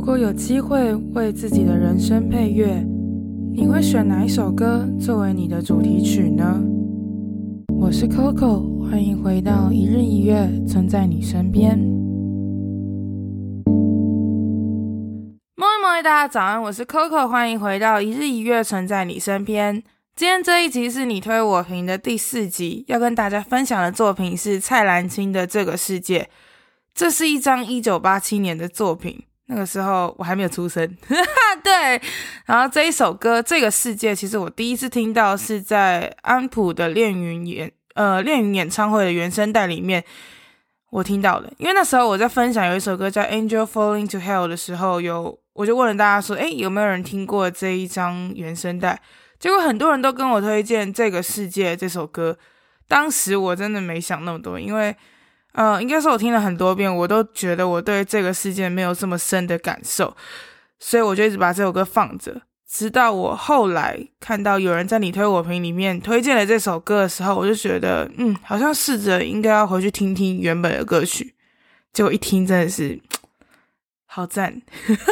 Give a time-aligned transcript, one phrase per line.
[0.00, 2.82] 如果有机会为自己的人生配乐，
[3.52, 6.58] 你会选哪一首歌作为你的主题曲呢？
[7.78, 11.78] 我是 Coco，欢迎回到一日一乐，存在你身边。
[15.54, 19.82] mọi mọi，大家早安，我是 Coco，欢迎回到一日一乐，存在你身边。
[20.16, 26.20] 今天这一集是你推我评的第四集，要跟大家分享的作品是蔡澜清的《这个世界》。
[26.94, 29.24] 这是一张一九八七年的作品。
[29.52, 30.86] 那个时候我还没有出生，
[31.64, 32.00] 对。
[32.46, 40.04] 然后这一首歌《这个世界》，其实我第一次听到是在安普的恋云演呃恋云演唱会的原声带里面，
[40.90, 41.52] 我听到的。
[41.58, 49.02] 因为那时候我在分享有一首歌叫《Angel Falling to Hell》的时候，有我就问了大家说，哎，有没有人听过这一张原声带？
[49.40, 52.38] 结果很多人都跟我推荐《这个世界》这首歌。
[52.86, 54.94] 当时我真的没想那么多，因为。
[55.52, 60.16] 呃，应该说我听了很多遍，我都觉得我对这个世界没有这么深的感受，
[60.78, 71.34] 所以我就一直把这首歌放着，直到我后来看到有人在你推我评里面推荐了这首歌的时候，我就觉得，嗯，好像试着应该要回去听听原本的歌曲，
[71.92, 73.00] 结果一听真的是
[74.06, 74.62] 好赞，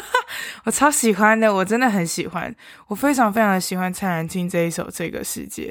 [0.64, 2.54] 我超喜欢的，我真的很喜欢，
[2.86, 5.64] 我非常非常的喜欢蔡澜清这一首《这个世界》。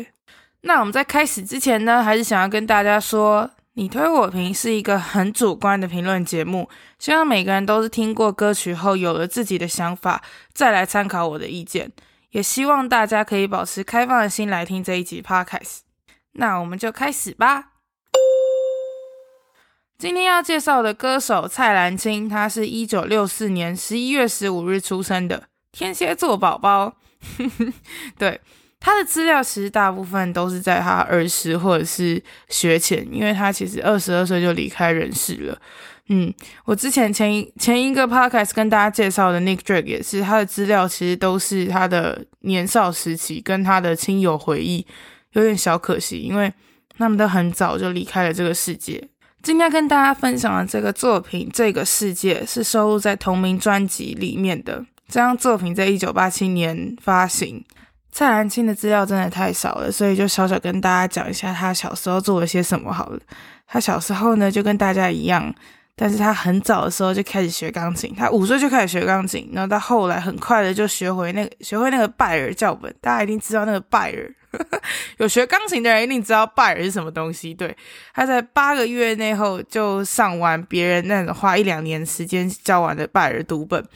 [0.62, 3.50] 那我们在开始之前呢，还是想要跟大家说。
[3.78, 11.92] 你推我评是一个很主观的评论节目，希望每个人都是听过歌曲后有了自己的想法，再来参考我的意见。
[12.32, 15.82] 也希望大家可以保持开放的心来听这一集 Podcast。
[16.32, 17.74] 那我们就开始吧。
[20.00, 26.96] 今天要介绍的歌手蔡澜清，他是一九六四年十一月十五日出生的，天蝎座宝宝。
[28.18, 28.42] 对。
[28.80, 35.60] 他的资料其实大部分都是在他儿时或者是学前，因为他其实二十二岁就离开人世了。
[36.10, 44.88] 嗯，我之前前一前一个 podcast 跟大家介绍的 Nick Drake 也是，他的资料其实都是他的年少时期跟他的亲友回忆，
[45.34, 46.54] 有点小可惜，因为
[46.98, 49.10] 他们都很早就离开了这个世界。
[49.44, 57.66] 今天跟大家分享的这个作品《这个世界》是收录在同名专辑里面的，这张作品在一九八七年发行。
[58.18, 63.20] 蔡澜清的资料真的太少了，所以就小小跟大家讲一下他小时候做了些什么好了。
[63.68, 65.54] 他小时候呢，就跟大家一样，
[65.96, 74.34] 但是他很早的时候就开始学钢琴，他五岁就开始学钢琴，然后到后来很快的就学会那个 学会那个拜尔教本，大家一定知道那个拜尔，
[75.18, 77.54] 有学钢琴的人一定知道拜尔是什么东西。
[77.54, 77.78] 对，
[78.16, 83.88] 他在八个月内后就上完别人那种花一两年时间教完的拜尔读本。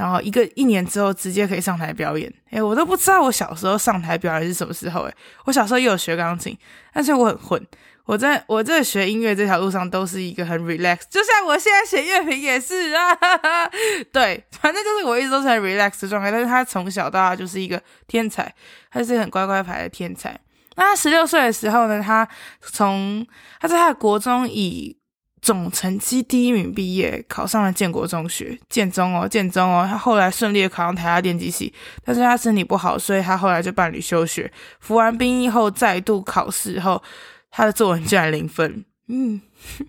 [0.00, 6.56] 然后一个一年之后直接可以上台表演，诶，我都不知道我小时候上台表演是什么时候，诶，我小时候也有学钢琴，
[6.94, 7.66] 但是我很混，
[8.06, 13.70] 我在我在学音乐这条路上都是一个很 relax，就像我现在写乐评也是啊，哈哈，
[14.10, 18.50] 对，反正就是我一直都是很 relax 的状态，但是他从小到大就是一个天才，
[18.90, 20.34] 他是很乖乖牌的天才。
[20.76, 22.26] 那他十六岁的时候呢，他
[22.62, 23.26] 从
[23.60, 24.96] 他在他的国中以
[25.42, 29.86] 总成绩第一名毕业，考上了建国中学，建中哦，建中哦。
[29.88, 31.72] 他后来顺利考上台大电机系，
[32.04, 34.52] 但是他身体不好，所以他后来就办理休学。
[34.80, 37.02] 服完兵役后，再度考试后，
[37.50, 38.84] 他的作文居然零分。
[39.08, 39.40] 嗯，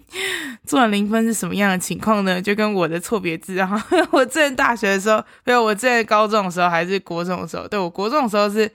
[0.65, 2.41] 作文零分是什么样的情况呢？
[2.41, 3.87] 就跟我的错别字啊。
[4.11, 8.71] 我之前大学的时候，没有，我之前高中的时候还是国中的时候，对，我国中的时候是，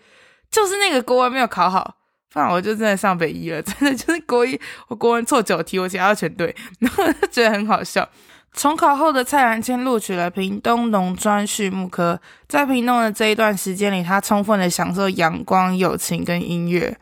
[0.50, 1.96] 就是那个国文没有考好。
[2.36, 8.06] 那我就真的上北一了， 真的就是国一，我国文错九题，我其他全对，然后就觉得很好笑。
[8.52, 16.94] 重考后的蔡然谦录取了屏东农专畜牧科，在屏东的这一段时间里，他充分的享受阳光、友情跟音乐，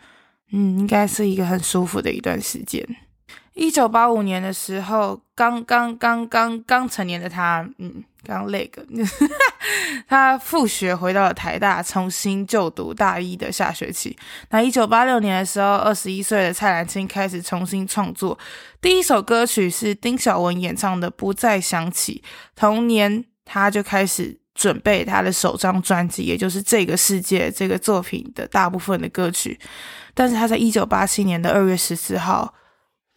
[0.53, 2.87] 嗯，应该是一个很舒服的一段时间。
[3.54, 8.84] 一九八五年的时候，刚刚刚刚刚成年的他，嗯，刚那个，
[10.09, 14.16] 他复学回到了台大，重新就读大一的下学期。
[14.50, 18.36] 那一九八六年的时候，二十一岁的蔡澜清开始重新创作，
[18.80, 22.24] 第一首歌曲是丁晓文演唱的《不再想起》。
[22.56, 29.60] 同年，他就开始准备他的首张专辑，也就是《这个世界》这个作品的大部分的歌曲。
[30.12, 32.53] 但是他在一九八七年的二月十四号。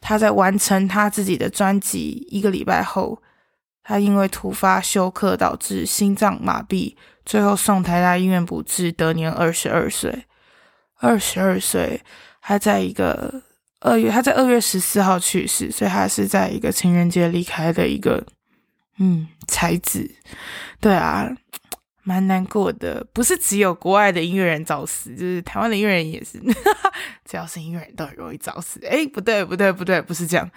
[0.00, 3.22] 他在完成他自己的专辑一个礼拜后，
[3.82, 10.24] 他因为突发休克导致心脏麻痹，最后送台大医院不治，得年二十二岁。
[11.00, 12.02] 二十二岁，
[12.40, 13.42] 他在一个
[13.80, 18.26] 二月，他在二月十四号去世，所以他是在一个情人节离开的一个
[18.98, 20.10] 嗯才子。
[20.80, 21.30] 对啊。
[22.08, 26.40] 蛮难过的，不是只有国外的音乐人早死，就是台湾的音乐人也是，
[27.28, 28.80] 只要是音乐人都很容易早死。
[28.86, 30.50] 诶，不对，不对，不对，不是这样。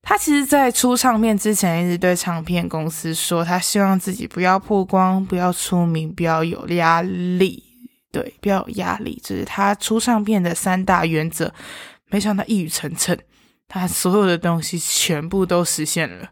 [0.00, 7.62] 他其实，在出唱片之前，一直对唱片公司说，他希望自己不要曝光，不要出名，不要有压力，
[8.10, 11.52] 对，不要有压力，就是他出唱片的三大原则。
[12.08, 13.18] 没想到一语成谶，
[13.68, 16.30] 他所有的东西全部都实现了。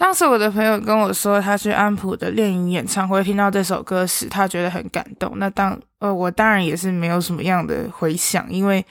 [0.00, 5.30] 当时我的朋友跟我说，他去安普的猎鹰演唱会听到这首歌时，他觉得很感动。
[5.36, 8.82] 那当呃，我当然也是没有什么样的回响，因为。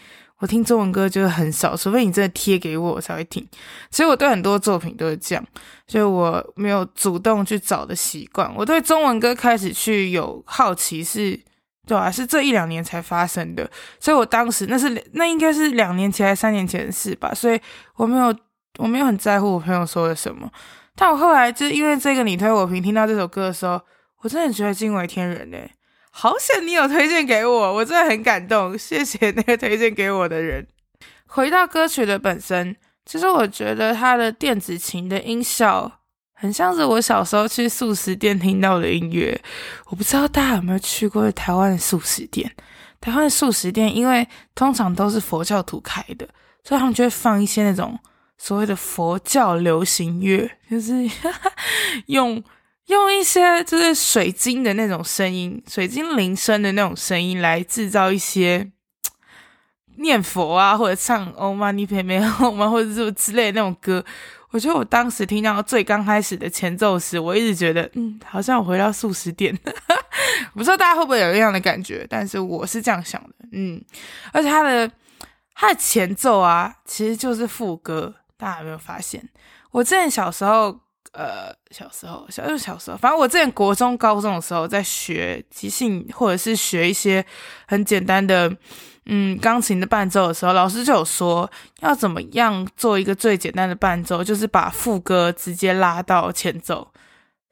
[0.42, 3.46] 我听中文歌就是很少，除非你真的贴给我，我才会听。
[3.92, 5.46] 所以我对很多作品都是这样，
[5.86, 8.50] 所以我没有主动去找的习惯。
[8.56, 11.38] 我对中文歌开始去有好奇是，
[11.86, 13.70] 对啊，是这一两年才发生的。
[14.00, 17.34] 所以我当时那是那应该是两年前还是三年前的事吧。
[17.34, 17.60] 所以
[17.98, 18.34] 我没有
[18.78, 20.50] 我没有很在乎我朋友说的什么。
[21.00, 23.80] 但我后来就因为这个你推我评，听到这首歌的时候，
[24.18, 25.72] 我真的觉得惊为天人嘞。
[26.12, 30.68] 好险你有推荐给我，我真的很感动，谢谢那个推荐给我的人。
[31.25, 32.75] 回到歌曲的本身，
[33.06, 35.90] 其实我觉得它的电子琴的音效
[36.34, 39.40] 很像是我小时候去素食店听到的音乐。
[39.86, 42.52] 我不知道大家有没有去过台湾的素食店？
[43.00, 46.28] 台湾的素食店因为通常都是佛教徒开的，
[46.62, 47.98] 所以他们就会放一些那种
[48.40, 51.08] 所谓的佛教流行乐，就是
[52.08, 52.44] 用。
[52.90, 58.68] 用一些就是水晶的那种声音，水晶铃声的那种声音来制造一些
[59.98, 64.04] 念佛啊，或者唱 Om Mani p a m e Hum，或者是之类的那种歌。
[64.50, 69.56] 我觉得我当时听到最刚开始的前奏时，我一直觉得，嗯，好像我回到素食店。
[70.56, 73.80] 不知道大家会不会有一样的感觉，但是我是这样想的，嗯。
[74.34, 74.92] 而且它的
[75.54, 79.30] 它的前奏啊，其实就是副歌，大家有没有发现？
[79.70, 80.80] 我之前小时候。
[81.12, 87.26] 呃，小时候，小就小时候，反正我之前国中、高中的时候在学即兴，或者是学一些
[87.68, 88.56] 很简单的，
[89.08, 91.50] 嗯，钢琴的伴奏的时候，老师就有说
[91.80, 96.92] 要怎么样做一个最简单的伴奏，就是把副歌直接拉到前奏。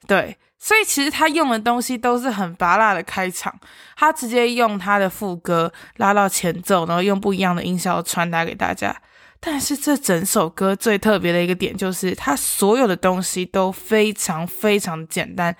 [0.06, 3.52] 对，所以其实他用的东西都是很拔辣的开场，
[3.96, 8.94] 他直接用他的副歌拉到前奏，然后用不一样的音效传达给大家。
[9.40, 15.54] 但是这整首歌最特别的一个点，就是它所有的东西都非常非常简单，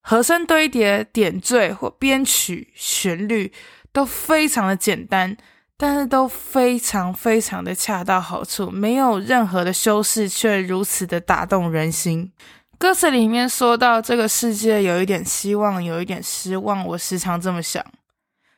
[0.00, 3.52] 和声堆叠、点缀或编曲、旋律
[3.92, 5.36] 都非常的简单，
[5.76, 12.32] 但是都非常非常的恰到好处，没有任何的修饰，却如此的打动人心。
[12.78, 17.84] 歌词里面说到这个世界有一点希望，有一点失望，我时常这么想。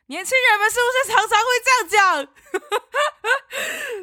[0.08, 2.28] 年轻人们是不是常常会这样讲？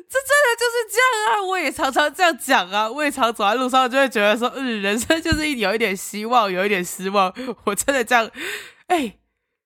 [0.10, 1.42] 这真的就是这样啊！
[1.42, 2.90] 我也常常这样讲啊！
[2.92, 7.34] 我也常走在路上就会觉得说，嗯，人生就是有一点希望，有一点失望。
[7.64, 8.30] 我真的这样，
[8.88, 9.18] 哎，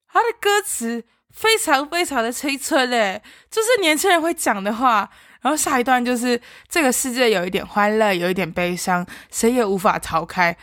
[0.07, 1.04] 他的歌词
[1.34, 5.10] 非常非常的青春嘞，就是年轻人会讲的话。
[5.42, 10.56] 然后下一段就是这个世界有一点欢乐，有一点悲伤，谁也无法逃开。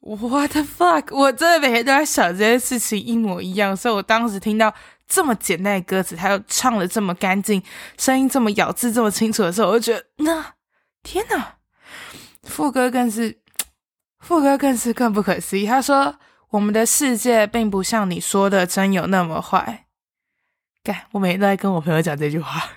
[0.00, 1.16] What the fuck！
[1.16, 4.72] 我真的每天都在想这件事情一模一样，所以我当时听到。
[5.06, 7.62] 这么简单的歌词，他又唱的这么干净，
[7.96, 10.54] 声音这么咬字这么清楚的时候，我就觉得，那
[11.02, 11.56] 天哪！
[12.42, 13.38] 副歌更是，
[14.20, 15.66] 副歌更是更不可思议。
[15.66, 16.18] 他说
[16.50, 19.86] ：“我们的世界并不像你说的真有那么坏。”
[20.82, 22.70] 干，我每天都在跟我朋友讲这句话，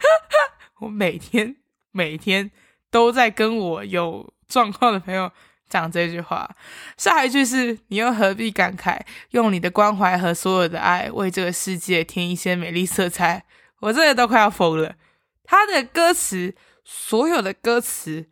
[0.80, 1.56] 我每天
[1.90, 2.50] 每天
[2.90, 5.30] 都在跟我有状况的朋友。
[5.68, 6.48] 讲这句话，
[6.96, 9.00] 下一句是你又何必感慨？
[9.30, 13.44] 用你的关怀和所有的爱，为这个世界添一些美丽色彩。
[13.80, 14.94] 我这里都快要疯了。
[15.42, 16.54] 他的歌词，
[16.84, 18.28] 所有的歌词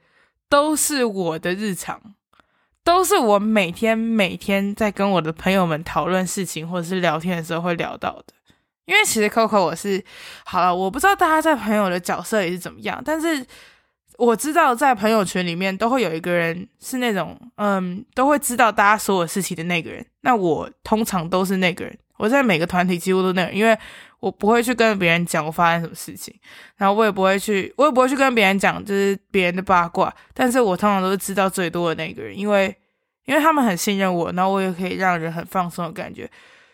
[0.49, 2.15] 都是我的日常，
[2.85, 8.35] 都是我每天每天在跟我的朋友们讨论事情或者是聊天的时候会聊到的。
[8.85, 10.05] 因为其实 Coco 我是
[10.45, 13.45] 好了，我不知道大家在朋友的角色也是怎么样，但是。
[14.25, 20.07] 我知道在朋友圈里面都会有一个人是那种，嗯，都会知道大家所有事情的那个人。
[20.21, 23.77] 那我通常都是那个人，我在每个团体几乎都那个人，因为
[24.21, 26.33] 我不会去跟别人讲我发生什么事情，
[26.77, 30.15] 然后我也不会去，我也不会去跟别人讲就是别人的八卦。
[30.33, 32.73] 但是我通常都是知道最多的那个人，因为
[33.25, 36.31] 因为他们很信任我，然后我也可以让人很放松的感觉，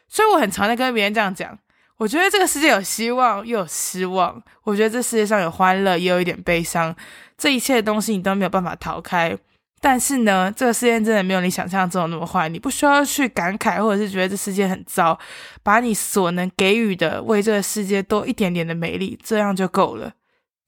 [0.06, 1.58] 所以我很常在跟别人这样讲。
[1.98, 6.94] 我觉得这个世界有希望又有失望，我觉得这世界上有欢乐也有一点悲伤。
[7.36, 9.36] 这一切的东西你都没有办法逃开，
[9.80, 12.48] 但是呢，这个世界真的没有你想象中的那么坏。
[12.48, 15.18] 你不需要去感慨，或者是觉得这世界很糟，
[15.62, 20.12] 把你所能给予的为这个世界多一点点的美丽，这样就够了。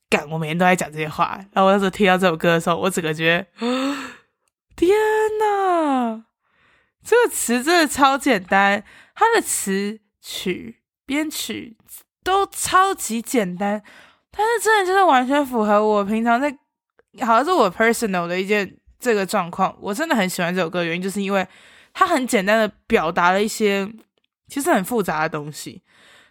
[0.08, 1.38] 干，我每天都在讲这些话。
[1.52, 3.66] 然后我那时候听到这首歌的时候，我整个觉得，
[4.74, 4.96] 天
[5.38, 6.24] 哪，
[7.04, 8.82] 这个词真的超简单，
[9.14, 10.79] 它的词曲
[11.10, 11.76] 编曲
[12.22, 13.82] 都超级简单。
[14.30, 16.48] 但是真的就是完全符合我平常在
[17.26, 19.76] 好像是我 personal 的一件这个状况。
[19.80, 21.44] 我真的很喜欢这首歌，原因就是因为
[21.92, 23.84] 它很简单的表达了一些
[24.46, 25.82] 其实很复杂的东西。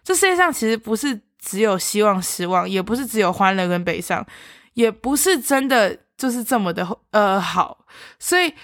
[0.02, 4.26] 这世界上其实不是只有希望、失望，也不是只有欢乐跟悲伤，
[4.72, 7.84] 也不是真的就是这么的呃好，
[8.18, 8.54] 所以。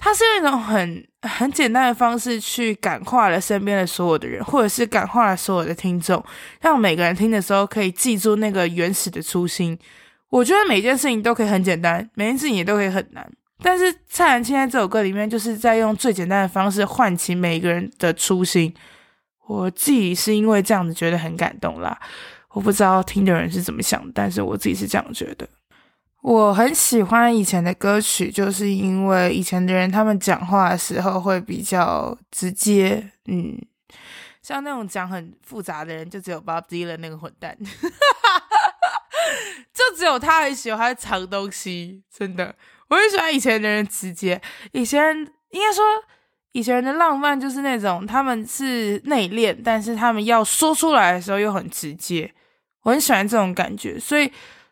[0.00, 6.24] 他是用一种很很简单的方式去感化了身边的所有的人，或者是感化了所有的听众，
[6.60, 9.76] 让每个人听的时候可以记住那个原始的初心。
[10.28, 13.26] 我觉得每件事情都可以很简单，每件事情也都可以很难。
[13.60, 18.72] 但是蔡澜清在这首歌里面，就是在用最简单的方式唤起每一个人的初心。
[19.48, 21.98] 我自己是因为这样子觉得很感动啦。
[22.50, 25.48] 我不知道听的人是怎么想，但是我自己是这样觉得。
[26.20, 33.56] 我很喜欢以前的歌曲，就是因为以前的人他们讲话的时候会比较直接，嗯，
[34.42, 37.56] 像那种讲很复杂的人，就只有 Bob Dylan 那个混蛋，
[39.72, 42.52] 就只有他很喜欢藏东西，真的，
[42.88, 45.16] 我很喜欢以前的人直接，以前人
[45.50, 45.84] 应该说
[46.50, 52.34] 以前人的浪漫就是那种他们是内敛，但是他们要说出来的时候又很直接，
[52.82, 54.30] 我很喜欢这种感觉，所以。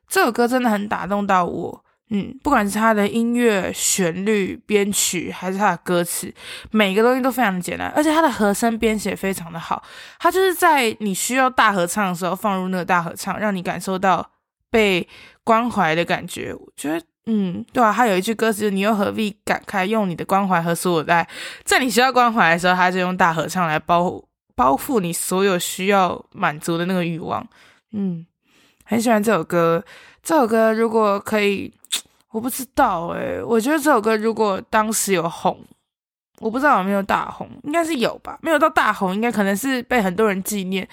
[0.08, 6.32] 这首歌真的很打动到我，嗯，不管是他的音乐旋律、编曲，还是他的歌词，
[6.70, 9.82] 每个东西都非常的简单，而且他的和声编写非常的好。
[10.18, 14.30] 他就是在你需要大合唱的时候放入那个大合唱，让你感受到
[14.70, 15.06] 被
[15.42, 16.54] 关怀的感觉。
[16.54, 21.28] 我觉得，嗯，对啊，他有一句歌词：“你又何必感慨，用你的关怀和所有的爱，
[21.64, 24.22] 在你需要关怀的时候，他就用大合唱来包
[24.54, 27.44] 包覆你所有需要满足的那个欲望。”
[27.90, 28.25] 嗯。
[28.88, 29.84] 很喜欢这首歌，
[30.22, 31.72] 这首歌如果可以，
[32.30, 35.58] 我不知道诶，我觉得这首歌如果当时有红，
[36.38, 40.88] 我不知道有没有大红，应该是有吧，没有到大红，应该可能是被很多人纪念。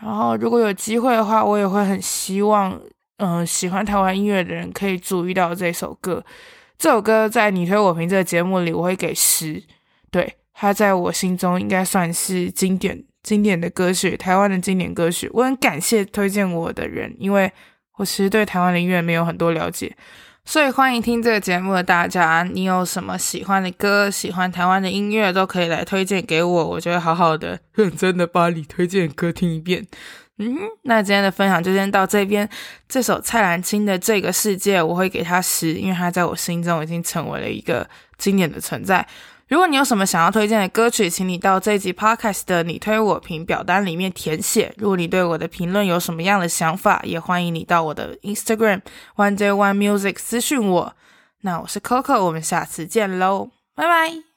[0.00, 2.80] 然后如果有机会的话，我也会很希望，
[3.18, 6.24] 嗯、喜欢台湾音乐的人可以注意到这首歌。
[6.78, 9.62] 这首歌在你推我评这个节目里，我会给十，
[10.10, 13.04] 对，它在我心中应该算是经典。
[13.26, 17.50] 经典的歌曲，台湾的经典歌曲，我很感谢推荐我的人，因为
[17.96, 19.92] 我其实对台湾的音乐没有很多了解，
[20.44, 29.84] 所以欢迎听这个节目的大家，你有什么喜欢的歌，喜欢台湾的音乐，都可以来推荐给我，我就会好好的 认真的把你推荐歌听一遍。
[30.38, 32.48] 嗯，那今天的分享就先到这边。
[32.88, 39.04] 这首蔡澜清的《这个世界》，我会给他十，因为他在我心中已经成为了一个经典的存在。
[39.48, 44.74] 如果你有什么想要推荐的歌曲，请你到这一集 Podcast 的你推我评表单里面填写。
[44.76, 48.80] 如果你对我的评论有什么样的想法，也欢迎你到我的 Instagram
[49.14, 50.94] One Day One Music 私讯我。
[51.42, 54.35] 那我是 Coco，我们下次见喽，拜拜。